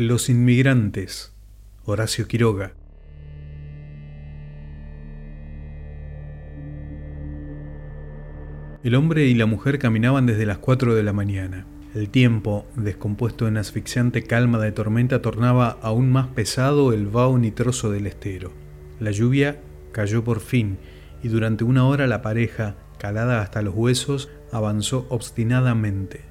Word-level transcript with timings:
Los 0.00 0.30
inmigrantes. 0.30 1.34
Horacio 1.84 2.26
Quiroga. 2.26 2.72
El 8.82 8.94
hombre 8.94 9.26
y 9.26 9.34
la 9.34 9.44
mujer 9.44 9.78
caminaban 9.78 10.24
desde 10.24 10.46
las 10.46 10.56
4 10.56 10.94
de 10.94 11.02
la 11.02 11.12
mañana. 11.12 11.66
El 11.94 12.08
tiempo, 12.08 12.66
descompuesto 12.76 13.46
en 13.46 13.58
asfixiante 13.58 14.22
calma 14.22 14.58
de 14.58 14.72
tormenta, 14.72 15.20
tornaba 15.20 15.76
aún 15.82 16.10
más 16.10 16.28
pesado 16.28 16.94
el 16.94 17.06
vaho 17.06 17.36
nitroso 17.36 17.90
del 17.90 18.06
estero. 18.06 18.52
La 19.00 19.10
lluvia 19.10 19.60
cayó 19.92 20.24
por 20.24 20.40
fin 20.40 20.78
y 21.22 21.28
durante 21.28 21.62
una 21.62 21.86
hora 21.86 22.06
la 22.06 22.22
pareja, 22.22 22.74
calada 22.96 23.42
hasta 23.42 23.60
los 23.60 23.74
huesos, 23.74 24.30
avanzó 24.50 25.06
obstinadamente. 25.10 26.22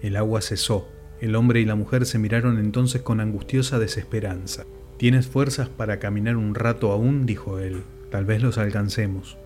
El 0.00 0.16
agua 0.16 0.40
cesó. 0.40 0.88
El 1.20 1.34
hombre 1.34 1.60
y 1.60 1.64
la 1.64 1.74
mujer 1.74 2.06
se 2.06 2.18
miraron 2.18 2.58
entonces 2.58 3.02
con 3.02 3.20
angustiosa 3.20 3.78
desesperanza. 3.78 4.64
¿Tienes 4.98 5.26
fuerzas 5.26 5.68
para 5.68 5.98
caminar 5.98 6.36
un 6.36 6.54
rato 6.54 6.92
aún? 6.92 7.26
dijo 7.26 7.58
él. 7.58 7.82
Tal 8.10 8.24
vez 8.24 8.42
los 8.42 8.56
alcancemos. 8.58 9.36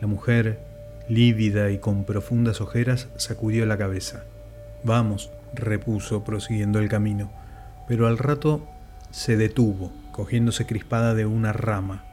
La 0.00 0.06
mujer, 0.06 0.60
lívida 1.08 1.70
y 1.70 1.78
con 1.78 2.04
profundas 2.04 2.60
ojeras, 2.60 3.08
sacudió 3.16 3.64
la 3.66 3.78
cabeza. 3.78 4.24
Vamos, 4.84 5.30
repuso, 5.54 6.24
prosiguiendo 6.24 6.78
el 6.78 6.88
camino, 6.88 7.32
pero 7.88 8.06
al 8.06 8.18
rato 8.18 8.66
se 9.10 9.36
detuvo, 9.36 9.92
cogiéndose 10.12 10.66
crispada 10.66 11.14
de 11.14 11.24
una 11.24 11.52
rama. 11.52 12.04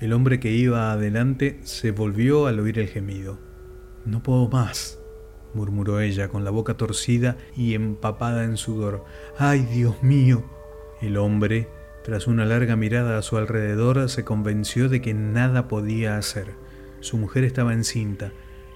El 0.00 0.12
hombre 0.12 0.40
que 0.40 0.50
iba 0.50 0.92
adelante 0.92 1.60
se 1.62 1.92
volvió 1.92 2.46
al 2.46 2.58
oír 2.58 2.78
el 2.78 2.88
gemido. 2.88 3.38
No 4.04 4.22
puedo 4.22 4.48
más, 4.48 4.98
murmuró 5.54 6.00
ella 6.00 6.28
con 6.28 6.44
la 6.44 6.50
boca 6.50 6.74
torcida 6.74 7.36
y 7.56 7.74
empapada 7.74 8.44
en 8.44 8.56
sudor. 8.56 9.04
¡Ay, 9.38 9.62
Dios 9.62 10.02
mío! 10.02 10.44
El 11.00 11.16
hombre, 11.16 11.68
tras 12.04 12.26
una 12.26 12.44
larga 12.44 12.76
mirada 12.76 13.18
a 13.18 13.22
su 13.22 13.36
alrededor, 13.36 14.08
se 14.08 14.24
convenció 14.24 14.88
de 14.88 15.00
que 15.00 15.14
nada 15.14 15.68
podía 15.68 16.16
hacer. 16.16 16.54
Su 17.00 17.16
mujer 17.16 17.44
estaba 17.44 17.72
encinta. 17.72 18.32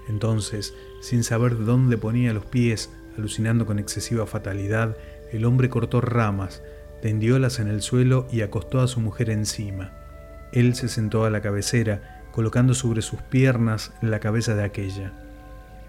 Entonces, 0.09 0.75
sin 1.01 1.25
saber 1.25 1.65
dónde 1.65 1.99
ponía 1.99 2.33
los 2.33 2.47
pies, 2.47 2.91
alucinando 3.17 3.67
con 3.67 3.79
excesiva 3.79 4.27
fatalidad, 4.27 4.97
el 5.33 5.45
hombre 5.45 5.69
cortó 5.69 6.01
ramas, 6.01 6.63
tendiólas 7.03 7.59
en 7.59 7.69
el 7.69 7.83
suelo 7.83 8.27
y 8.33 8.41
acostó 8.41 8.81
a 8.81 8.89
su 8.89 9.01
mujer 9.01 9.31
encima. 9.31 9.93
Él 10.53 10.75
se 10.75 10.89
sentó 10.89 11.25
a 11.25 11.31
la 11.31 11.43
cabecera, 11.43 12.25
colocando 12.33 12.73
sobre 12.75 13.03
sus 13.03 13.21
piernas 13.23 13.93
la 14.01 14.21
cabeza 14.21 14.55
de 14.55 14.65
aquella. 14.65 15.28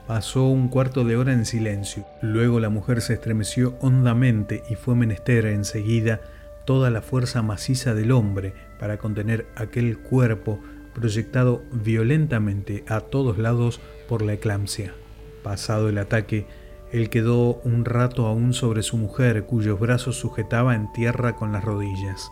Pasó 0.09 0.47
un 0.47 0.69
cuarto 0.69 1.03
de 1.03 1.17
hora 1.17 1.33
en 1.33 1.45
silencio. 1.45 2.03
Luego 2.23 2.59
la 2.59 2.69
mujer 2.69 2.99
se 3.01 3.13
estremeció 3.13 3.75
hondamente 3.79 4.63
y 4.67 4.73
fue 4.73 4.95
menester 4.95 5.45
enseguida 5.45 6.19
toda 6.65 6.89
la 6.89 7.03
fuerza 7.03 7.43
maciza 7.43 7.93
del 7.93 8.11
hombre 8.11 8.55
para 8.79 8.97
contener 8.97 9.45
aquel 9.55 9.99
cuerpo 9.99 10.59
proyectado 10.95 11.61
violentamente 11.71 12.83
a 12.87 13.01
todos 13.01 13.37
lados 13.37 13.81
por 14.07 14.23
la 14.23 14.33
eclampsia. 14.33 14.95
Pasado 15.43 15.89
el 15.89 15.99
ataque, 15.99 16.47
él 16.91 17.11
quedó 17.11 17.61
un 17.63 17.85
rato 17.85 18.25
aún 18.25 18.53
sobre 18.53 18.81
su 18.81 18.97
mujer, 18.97 19.45
cuyos 19.45 19.79
brazos 19.79 20.15
sujetaba 20.15 20.73
en 20.73 20.91
tierra 20.91 21.35
con 21.35 21.51
las 21.51 21.63
rodillas. 21.63 22.31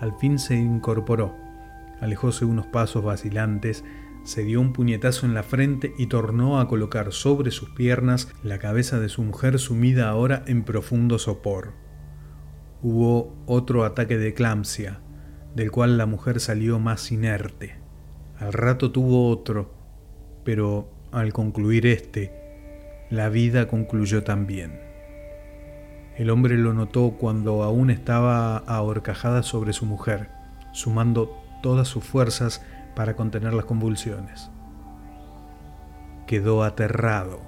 Al 0.00 0.16
fin 0.16 0.38
se 0.38 0.54
incorporó, 0.54 1.34
alejóse 2.00 2.46
unos 2.46 2.64
pasos 2.68 3.04
vacilantes, 3.04 3.84
se 4.24 4.44
dio 4.44 4.60
un 4.60 4.72
puñetazo 4.72 5.26
en 5.26 5.34
la 5.34 5.42
frente 5.42 5.94
y 5.98 6.06
tornó 6.06 6.60
a 6.60 6.68
colocar 6.68 7.12
sobre 7.12 7.50
sus 7.50 7.70
piernas 7.70 8.28
la 8.42 8.58
cabeza 8.58 9.00
de 9.00 9.08
su 9.08 9.22
mujer 9.22 9.58
sumida 9.58 10.08
ahora 10.08 10.44
en 10.46 10.62
profundo 10.62 11.18
sopor. 11.18 11.72
Hubo 12.82 13.34
otro 13.46 13.84
ataque 13.84 14.18
de 14.18 14.28
eclampsia, 14.28 15.00
del 15.54 15.70
cual 15.70 15.98
la 15.98 16.06
mujer 16.06 16.40
salió 16.40 16.78
más 16.78 17.10
inerte. 17.12 17.76
Al 18.38 18.52
rato 18.52 18.90
tuvo 18.90 19.28
otro, 19.28 19.74
pero 20.44 20.90
al 21.12 21.32
concluir 21.32 21.86
este, 21.86 22.32
la 23.10 23.28
vida 23.28 23.68
concluyó 23.68 24.22
también. 24.22 24.80
El 26.16 26.30
hombre 26.30 26.56
lo 26.56 26.72
notó 26.72 27.16
cuando 27.18 27.62
aún 27.62 27.90
estaba 27.90 28.58
ahorcajada 28.58 29.42
sobre 29.42 29.72
su 29.72 29.86
mujer, 29.86 30.28
sumando 30.72 31.36
todas 31.62 31.88
sus 31.88 32.04
fuerzas 32.04 32.62
para 32.94 33.16
contener 33.16 33.54
las 33.54 33.64
convulsiones. 33.64 34.50
Quedó 36.26 36.62
aterrado, 36.62 37.40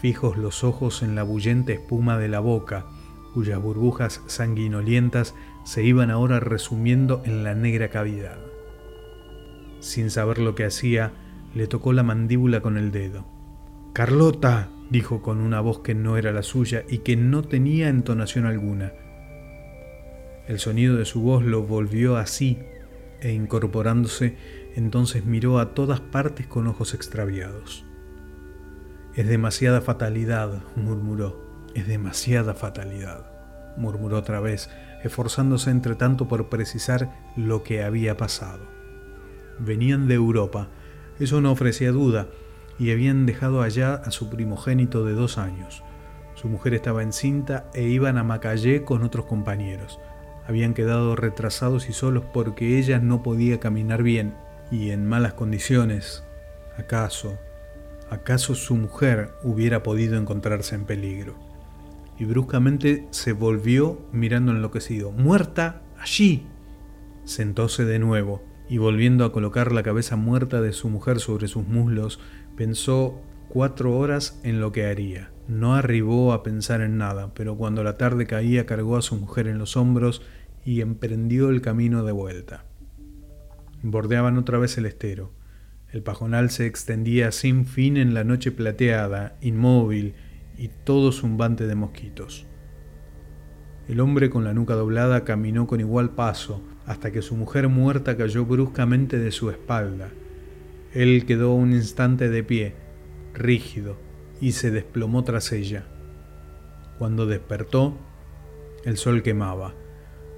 fijos 0.00 0.36
los 0.36 0.64
ojos 0.64 1.02
en 1.02 1.14
la 1.14 1.22
bullente 1.22 1.74
espuma 1.74 2.18
de 2.18 2.28
la 2.28 2.40
boca, 2.40 2.86
cuyas 3.34 3.60
burbujas 3.60 4.22
sanguinolientas 4.26 5.34
se 5.64 5.84
iban 5.84 6.10
ahora 6.10 6.40
resumiendo 6.40 7.22
en 7.24 7.44
la 7.44 7.54
negra 7.54 7.88
cavidad. 7.88 8.38
Sin 9.80 10.10
saber 10.10 10.38
lo 10.38 10.54
que 10.54 10.64
hacía, 10.64 11.12
le 11.54 11.66
tocó 11.66 11.92
la 11.92 12.02
mandíbula 12.02 12.60
con 12.60 12.76
el 12.76 12.90
dedo. 12.90 13.26
Carlota, 13.92 14.70
dijo 14.90 15.22
con 15.22 15.40
una 15.40 15.60
voz 15.60 15.80
que 15.80 15.94
no 15.94 16.16
era 16.16 16.32
la 16.32 16.42
suya 16.42 16.84
y 16.88 16.98
que 16.98 17.16
no 17.16 17.42
tenía 17.42 17.88
entonación 17.88 18.46
alguna. 18.46 18.92
El 20.46 20.58
sonido 20.58 20.96
de 20.96 21.04
su 21.04 21.20
voz 21.20 21.44
lo 21.44 21.62
volvió 21.62 22.16
así, 22.16 22.58
e 23.20 23.32
incorporándose, 23.32 24.36
entonces 24.78 25.24
miró 25.24 25.58
a 25.58 25.74
todas 25.74 25.98
partes 25.98 26.46
con 26.46 26.68
ojos 26.68 26.94
extraviados. 26.94 27.84
Es 29.16 29.26
demasiada 29.26 29.80
fatalidad, 29.80 30.62
murmuró. 30.76 31.66
Es 31.74 31.88
demasiada 31.88 32.54
fatalidad, 32.54 33.28
murmuró 33.76 34.18
otra 34.18 34.38
vez, 34.38 34.70
esforzándose 35.02 35.70
entre 35.72 35.96
tanto 35.96 36.28
por 36.28 36.48
precisar 36.48 37.10
lo 37.34 37.64
que 37.64 37.82
había 37.82 38.16
pasado. 38.16 38.60
Venían 39.58 40.06
de 40.06 40.14
Europa, 40.14 40.68
eso 41.18 41.40
no 41.40 41.50
ofrecía 41.50 41.90
duda, 41.90 42.28
y 42.78 42.92
habían 42.92 43.26
dejado 43.26 43.62
allá 43.62 43.94
a 43.94 44.12
su 44.12 44.30
primogénito 44.30 45.04
de 45.04 45.14
dos 45.14 45.38
años. 45.38 45.82
Su 46.36 46.48
mujer 46.48 46.74
estaba 46.74 47.02
encinta 47.02 47.68
e 47.74 47.88
iban 47.88 48.16
a 48.16 48.22
Macallé 48.22 48.84
con 48.84 49.02
otros 49.02 49.26
compañeros. 49.26 49.98
Habían 50.46 50.72
quedado 50.72 51.16
retrasados 51.16 51.88
y 51.88 51.92
solos 51.92 52.22
porque 52.32 52.78
ella 52.78 53.00
no 53.00 53.24
podía 53.24 53.58
caminar 53.58 54.04
bien 54.04 54.34
y 54.70 54.90
en 54.90 55.06
malas 55.06 55.34
condiciones. 55.34 56.24
¿Acaso, 56.76 57.38
acaso 58.10 58.54
su 58.54 58.76
mujer 58.76 59.32
hubiera 59.42 59.82
podido 59.82 60.16
encontrarse 60.16 60.74
en 60.74 60.84
peligro? 60.84 61.34
Y 62.18 62.24
bruscamente 62.24 63.06
se 63.10 63.32
volvió 63.32 64.00
mirando 64.12 64.52
enloquecido. 64.52 65.12
¡Muerta! 65.12 65.82
¡Allí! 65.98 66.46
Sentóse 67.24 67.84
de 67.84 67.98
nuevo 67.98 68.42
y 68.68 68.78
volviendo 68.78 69.24
a 69.24 69.32
colocar 69.32 69.72
la 69.72 69.82
cabeza 69.82 70.16
muerta 70.16 70.60
de 70.60 70.72
su 70.72 70.88
mujer 70.88 71.20
sobre 71.20 71.48
sus 71.48 71.66
muslos, 71.66 72.20
Pensó 72.58 73.22
cuatro 73.48 73.96
horas 73.96 74.40
en 74.42 74.58
lo 74.58 74.72
que 74.72 74.86
haría. 74.86 75.30
No 75.46 75.76
arribó 75.76 76.32
a 76.32 76.42
pensar 76.42 76.80
en 76.80 76.98
nada, 76.98 77.32
pero 77.32 77.56
cuando 77.56 77.84
la 77.84 77.96
tarde 77.96 78.26
caía 78.26 78.66
cargó 78.66 78.96
a 78.96 79.02
su 79.02 79.14
mujer 79.14 79.46
en 79.46 79.58
los 79.58 79.76
hombros 79.76 80.22
y 80.64 80.80
emprendió 80.80 81.50
el 81.50 81.60
camino 81.60 82.02
de 82.02 82.10
vuelta. 82.10 82.64
Bordeaban 83.82 84.38
otra 84.38 84.58
vez 84.58 84.76
el 84.78 84.86
estero. 84.86 85.32
El 85.90 86.02
pajonal 86.02 86.50
se 86.50 86.66
extendía 86.66 87.32
sin 87.32 87.66
fin 87.66 87.96
en 87.96 88.14
la 88.14 88.24
noche 88.24 88.52
plateada, 88.52 89.36
inmóvil 89.40 90.14
y 90.56 90.68
todo 90.68 91.12
zumbante 91.12 91.66
de 91.66 91.74
mosquitos. 91.74 92.46
El 93.88 94.00
hombre 94.00 94.28
con 94.28 94.44
la 94.44 94.52
nuca 94.52 94.74
doblada 94.74 95.24
caminó 95.24 95.66
con 95.66 95.80
igual 95.80 96.10
paso 96.10 96.62
hasta 96.86 97.10
que 97.10 97.22
su 97.22 97.36
mujer 97.36 97.68
muerta 97.68 98.16
cayó 98.16 98.44
bruscamente 98.44 99.18
de 99.18 99.30
su 99.30 99.50
espalda 99.50 100.10
él 100.94 101.26
quedó 101.26 101.52
un 101.52 101.72
instante 101.72 102.30
de 102.30 102.42
pie, 102.42 102.74
rígido, 103.34 103.96
y 104.40 104.52
se 104.52 104.70
desplomó 104.70 105.22
tras 105.22 105.52
ella. 105.52 105.84
Cuando 106.98 107.26
despertó, 107.26 107.98
el 108.84 108.96
sol 108.96 109.22
quemaba. 109.22 109.74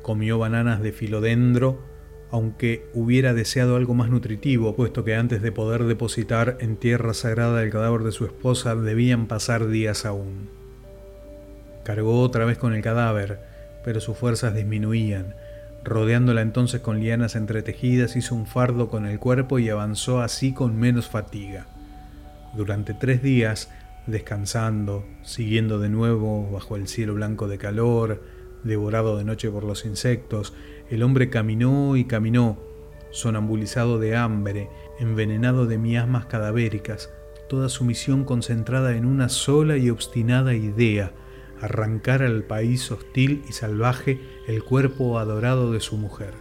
Comió 0.03 0.39
bananas 0.39 0.83
de 0.83 0.93
filodendro, 0.93 1.81
aunque 2.31 2.89
hubiera 2.95 3.35
deseado 3.35 3.77
algo 3.77 3.95
más 3.95 4.11
nutritivo, 4.11 4.77
puesto 4.77 5.05
que 5.05 5.17
antes 5.17 5.43
de 5.43 5.53
poder 5.53 5.85
depositar 5.85 6.57
en 6.61 6.77
tierra 6.77 7.15
sagrada 7.15 7.63
el 7.63 7.71
cadáver 7.71 8.03
de 8.03 8.13
su 8.13 8.25
esposa 8.25 8.75
debían 8.75 9.27
pasar 9.27 9.69
días 9.69 10.05
aún. 10.07 10.49
Cargó 11.85 12.21
otra 12.21 12.45
vez 12.45 12.59
con 12.59 12.75
el 12.75 12.83
cadáver, 12.83 13.41
pero 13.85 14.01
sus 14.01 14.17
fuerzas 14.17 14.55
disminuían, 14.55 15.35
Rodeándola 15.83 16.43
entonces 16.43 16.83
con 16.83 17.01
lianas 17.01 17.37
entretejidas, 17.37 18.15
hizo 18.15 18.35
un 18.35 18.47
fardo 18.47 18.89
con 18.89 19.07
el 19.07 19.19
cuerpo 19.19 19.59
y 19.59 19.71
avanzó 19.71 20.21
así 20.21 20.53
con 20.53 20.79
menos 20.79 21.09
fatiga. 21.09 21.67
Durante 22.55 22.93
tres 22.93 23.23
días, 23.23 23.71
descansando, 24.07 25.07
siguiendo 25.23 25.79
de 25.79 25.89
nuevo 25.89 26.51
bajo 26.51 26.77
el 26.77 26.87
cielo 26.87 27.15
blanco 27.15 27.49
de 27.49 27.57
calor, 27.57 28.23
devorado 28.63 29.17
de 29.17 29.25
noche 29.25 29.51
por 29.51 29.65
los 29.65 29.87
insectos, 29.87 30.53
el 30.91 31.03
hombre 31.03 31.31
caminó 31.31 31.97
y 31.97 32.05
caminó, 32.05 32.59
sonambulizado 33.11 33.99
de 33.99 34.17
hambre, 34.17 34.69
envenenado 34.99 35.67
de 35.67 35.79
miasmas 35.79 36.27
cadavéricas, 36.27 37.11
toda 37.49 37.69
su 37.69 37.85
misión 37.85 38.25
concentrada 38.25 38.97
en 38.97 39.07
una 39.07 39.29
sola 39.29 39.77
y 39.77 39.91
obstinada 39.91 40.55
idea, 40.55 41.13
arrancar 41.61 42.23
al 42.23 42.43
país 42.43 42.91
hostil 42.91 43.43
y 43.49 43.53
salvaje 43.53 44.21
el 44.47 44.63
cuerpo 44.65 45.19
adorado 45.19 45.73
de 45.73 45.81
su 45.81 45.97
mujer. 45.97 46.35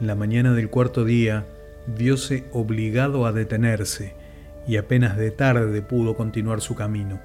la 0.00 0.14
mañana 0.14 0.52
del 0.54 0.70
cuarto 0.70 1.04
día, 1.04 1.46
viose 1.86 2.44
obligado 2.52 3.26
a 3.26 3.32
detenerse 3.32 4.14
y 4.68 4.76
apenas 4.76 5.16
de 5.16 5.32
tarde 5.32 5.82
pudo 5.82 6.14
continuar 6.16 6.60
su 6.60 6.76
camino. 6.76 7.18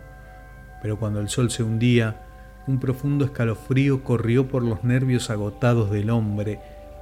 Pero 0.81 0.97
cuando 0.97 1.19
el 1.19 1.29
sol 1.29 1.51
se 1.51 1.61
hundía, 1.61 2.22
un 2.67 2.79
profundo 2.79 3.25
escalofrío 3.25 4.03
corrió 4.03 4.47
por 4.47 4.63
los 4.63 4.83
nervios 4.83 5.29
agotados 5.29 5.91
del 5.91 6.09
hombre 6.09 6.59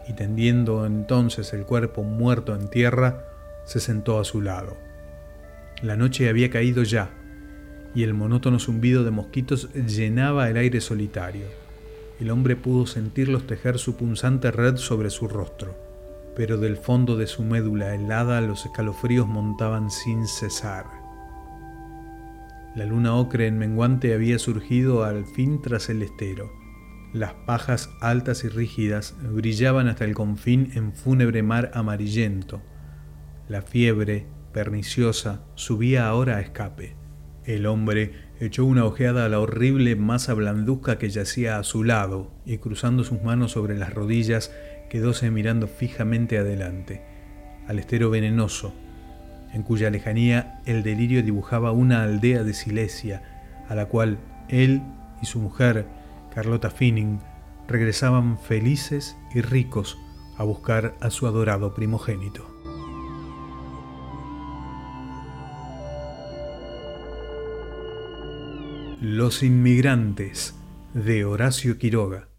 y 0.08 0.14
tendiendo 0.14 0.86
entonces 0.86 1.54
el 1.54 1.66
cuerpo 1.66 2.04
muerto 2.04 2.56
en 2.56 2.70
tierra, 2.70 3.26
se 3.66 3.80
sentó 3.80 4.20
a 4.20 4.24
su 4.24 4.42
lado. 4.42 4.76
La 5.82 5.96
noche 5.96 6.30
había 6.30 6.50
caído 6.50 6.84
ya, 6.84 7.10
y 7.94 8.04
el 8.04 8.14
monótono 8.14 8.60
zumbido 8.60 9.04
de 9.04 9.12
mosquitos 9.12 9.72
llenaba 9.74 10.50
el 10.50 10.58
aire 10.58 10.82
solitario. 10.82 11.46
El 12.20 12.32
hombre 12.32 12.56
pudo 12.56 12.86
sentirlos 12.86 13.48
tejer 13.48 13.80
su 13.80 13.96
punzante 13.96 14.52
red 14.52 14.78
sobre 14.78 15.10
su 15.10 15.28
rostro, 15.28 15.76
pero 16.36 16.58
del 16.58 16.78
fondo 16.78 17.18
de 17.18 17.28
su 17.28 17.44
médula 17.44 17.96
helada 17.96 18.42
los 18.42 18.66
escalofríos 18.66 19.28
montaban 19.28 19.92
sin 19.92 20.28
cesar. 20.28 21.01
La 22.76 22.86
luna 22.86 23.16
ocre 23.16 23.48
en 23.48 23.58
menguante 23.58 24.14
había 24.14 24.40
surgido 24.40 25.04
al 25.04 25.26
fin 25.26 25.62
tras 25.62 25.90
el 25.90 26.02
estero. 26.02 26.52
Las 27.12 27.34
pajas 27.34 27.90
altas 28.00 28.46
y 28.46 28.48
rígidas 28.48 29.16
brillaban 29.22 29.90
hasta 29.90 30.06
el 30.06 30.14
confín 30.14 30.72
en 30.76 30.94
fúnebre 30.94 31.44
mar 31.44 31.72
amarillento. 31.74 32.62
La 33.50 33.62
fiebre, 33.62 34.26
perniciosa, 34.54 35.44
subía 35.56 36.08
ahora 36.08 36.38
a 36.38 36.42
escape. 36.42 36.96
El 37.44 37.66
hombre 37.66 38.14
echó 38.40 38.64
una 38.64 38.86
ojeada 38.86 39.26
a 39.26 39.30
la 39.30 39.42
horrible 39.42 39.98
masa 39.98 40.34
blanduzca 40.34 40.98
que 40.98 41.10
yacía 41.10 41.58
a 41.58 41.64
su 41.64 41.84
lado 41.84 42.32
y 42.46 42.60
cruzando 42.60 43.04
sus 43.04 43.22
manos 43.22 43.52
sobre 43.52 43.78
las 43.78 43.94
rodillas 43.94 44.54
quedóse 44.90 45.30
mirando 45.32 45.68
fijamente 45.68 46.38
adelante, 46.38 47.02
al 47.68 47.80
estero 47.80 48.10
venenoso, 48.10 48.74
en 49.54 49.64
cuya 49.64 49.90
lejanía 49.90 50.62
el 50.66 50.84
delirio 50.84 51.24
dibujaba 51.24 51.72
una 51.72 52.04
aldea 52.04 52.44
de 52.44 52.54
Silesia, 52.54 53.22
a 53.68 53.76
la 53.76 53.86
cual 53.86 54.18
él 54.48 54.82
y 55.22 55.26
su 55.26 55.40
mujer, 55.40 55.86
Carlota 56.34 56.70
Finning, 56.70 57.20
regresaban 57.68 58.40
felices 58.40 59.18
y 59.34 59.42
ricos 59.42 59.98
a 60.38 60.44
buscar 60.44 60.96
a 61.00 61.10
su 61.10 61.28
adorado 61.28 61.74
primogénito. 61.74 62.48
Los 69.00 69.42
inmigrantes 69.42 70.56
de 70.94 71.26
Horacio 71.26 71.78
Quiroga 71.78 72.31